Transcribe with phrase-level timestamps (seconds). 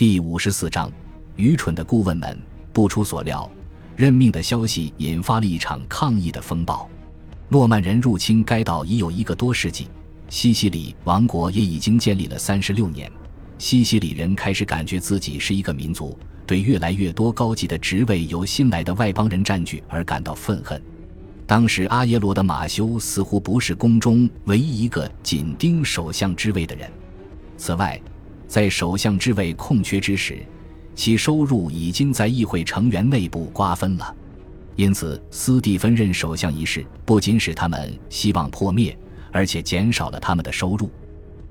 [0.00, 0.90] 第五十四章，
[1.36, 2.34] 愚蠢的顾问们。
[2.72, 3.50] 不出所料，
[3.94, 6.88] 任命的消息引发了一场抗议的风暴。
[7.50, 9.88] 诺曼人入侵该岛已有一个多世纪，
[10.30, 13.12] 西西里王国也已经建立了三十六年。
[13.58, 20.82] 西西里人开始感觉自己是一个民族，对越来越多高级的职位由新来的外邦人占据而感到愤恨。
[21.46, 26.90] 当时，阿耶罗的马修似乎不是宫中唯一一个紧盯首相之位的人。
[27.58, 28.00] 此外，
[28.50, 30.44] 在首相之位空缺之时，
[30.96, 34.12] 其收入已经在议会成员内部瓜分了。
[34.74, 38.98] 因此，斯蒂芬任首相一事不仅使他们希望破灭，
[39.30, 40.90] 而且减少了他们的收入。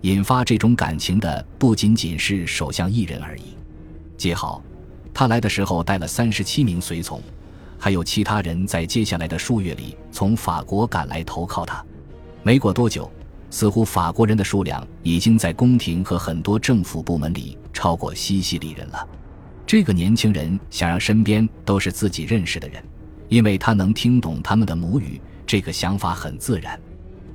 [0.00, 3.54] 引发这种感情的不仅仅是首相一人而已。
[4.16, 4.60] 记好，
[5.14, 7.22] 他来的时候带了三十七名随从。
[7.78, 11.80] 还有其他人在接下来的数月里从法国赶来投靠他。
[12.42, 13.08] 没过多久，
[13.50, 19.08] 似乎法国人的数量已经在宫廷和很多政府部门里超过西西里人了。
[19.66, 22.82] 这个年轻人想让身边都是自己认识的人，
[23.28, 25.20] 因为他能听懂他们的母语。
[25.46, 26.78] 这个想法很自然，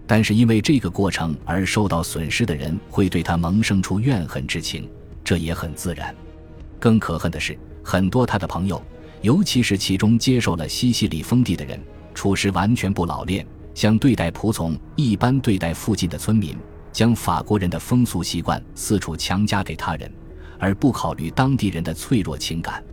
[0.06, 4.88] 但是因为这个过程而受到损失的人会对他萌生出怨恨之情，
[5.24, 6.16] 这也很自然。
[6.80, 8.80] 更可恨的是，很多他的朋友。
[9.22, 11.80] 尤其是其中接受了西西里封地的人，
[12.14, 16.58] 处事完全不老练，像对待仆从一般对待附近的村民，
[16.92, 20.12] 将法国人的风俗习惯四处强加给他人，
[20.60, 22.84] 而不考虑当地人的脆弱情感。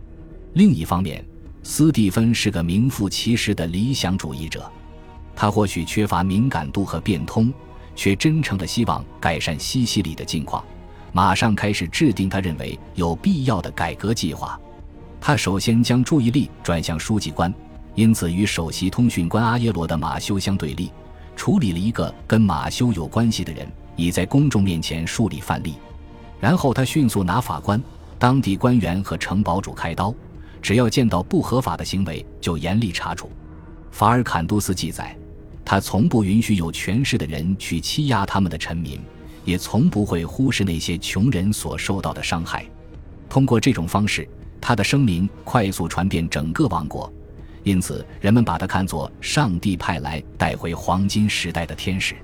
[0.53, 1.23] 另一方面，
[1.63, 4.69] 斯蒂芬是个名副其实的理想主义者，
[5.35, 7.53] 他或许缺乏敏感度和变通，
[7.95, 10.63] 却真诚地希望改善西西里的境况，
[11.13, 14.59] 马上开始制定他认为有必要的改革计划。
[15.21, 17.53] 他首先将注意力转向书记官，
[17.95, 20.91] 因此与首席通讯官阿耶罗的马修相对立，
[21.35, 25.75] 处理了一个跟马修有关系的人，以在公众面前树立范例。
[26.39, 27.81] 然后他迅速拿法官、
[28.17, 30.13] 当地官员和城堡主开刀，
[30.61, 33.29] 只要见到不合法的行为就严厉查处。
[33.91, 35.15] 法尔坎杜斯记载，
[35.65, 38.99] 他从不允许有权势的人去欺压他们的臣民，
[39.43, 42.65] 也从不会忽视那些穷人所受到的伤害。
[43.29, 44.27] 通过这种方式。
[44.63, 47.11] 他的声名快速传遍整个王国，
[47.63, 52.15] 因此人们把它看作上帝派来带回黄金时代的天使。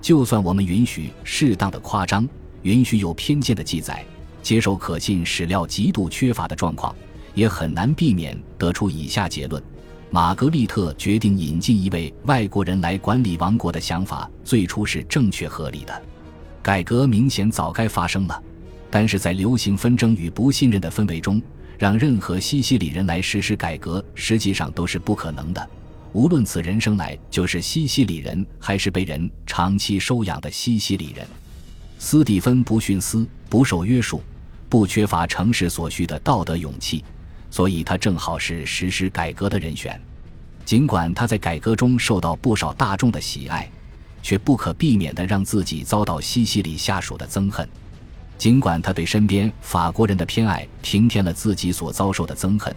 [0.00, 2.28] 就算我们允许适当的夸张，
[2.62, 4.04] 允许有偏见的记载，
[4.42, 6.94] 接受可信史料极度缺乏的状况，
[7.34, 9.60] 也很难避免得出以下结论：
[10.10, 16.02] 玛格丽特决定引进一位外国人来管理王国的想法，最初是正确合理的。
[16.62, 18.42] 改革明显早该发生了，
[18.90, 21.42] 但是在流行纷争与不信任的氛围中。
[21.78, 25.70] 让任何西西里人来实施改革，实际上都是不可能的。
[26.12, 31.24] 无论此人生来就是西西里人，还是被人长期收养的西西里人，
[32.00, 34.20] 斯蒂芬不徇私、不受约束、
[34.68, 37.04] 不缺乏城市所需的道德勇气，
[37.48, 40.00] 所以他正好是实施改革的人选。
[40.64, 43.70] 尽管他在改革中受到不少大众的喜爱，
[44.20, 47.68] 却不可避免地让自己遭到西西里下属的憎恨。
[48.38, 52.74] 尽管他对身边法国人的偏爱平添了自己所遭受的憎恨，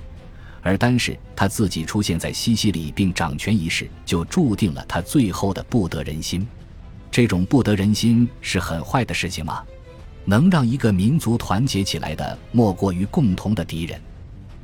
[0.64, 6.46] 而单是他自己出现在西西里并掌权一事，就注定了他最后的不得人心。
[7.12, 9.64] 这种不得人心是很坏的事情吗？
[10.26, 14.02] 能让一个民族团结起来的，莫过于共同的敌人。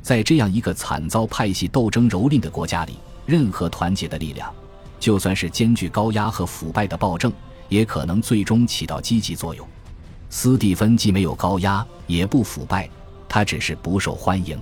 [0.02, 4.52] 在这样一个惨遭派系斗争蹂躏的国家里，任何团结的力量，
[4.98, 7.32] 就算是兼具高压和腐败的暴政，
[7.68, 9.68] 也可能最终起到积极作用。
[10.30, 12.88] 斯蒂芬既没有高压，也不腐败，
[13.28, 14.58] 他只是不受欢迎。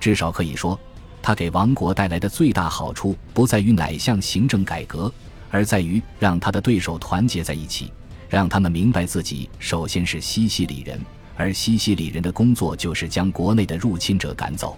[0.00, 0.78] 至少可以说，
[1.22, 5.12] 他给王国带来的最大好处不在于哪项行政改革，
[5.50, 7.92] 而在于让他的对手团结在一起，
[8.28, 11.00] 让他们明白自己首先是西西里人，
[11.36, 14.76] 而西西里人的工作就是将国内的入侵者赶走。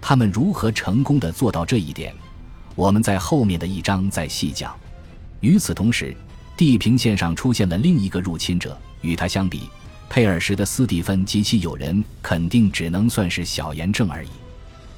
[0.00, 2.14] 他们如何成功的做到这一点，
[2.74, 4.74] 我们在后面的一章再细讲。
[5.40, 6.16] 与此同时，
[6.56, 8.78] 地平线上出现了另一个入侵者。
[9.00, 9.68] 与他相比，
[10.08, 14.28] 佩尔什的斯蒂芬及其友人肯定只能算是小炎症而已。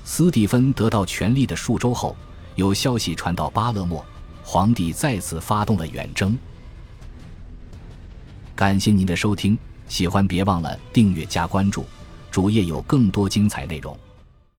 [0.05, 2.17] 斯蒂芬得到权力的数周后，
[2.55, 4.05] 有消息传到巴勒莫，
[4.43, 6.39] 皇帝再次发动了远征。
[8.55, 9.57] 感谢您的收听，
[9.87, 11.85] 喜欢别忘了订阅加关注，
[12.31, 13.97] 主页有更多精彩内容。